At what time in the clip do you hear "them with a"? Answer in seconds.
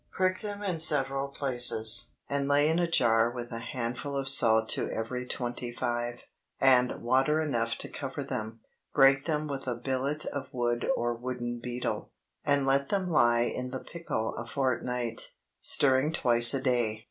9.25-9.75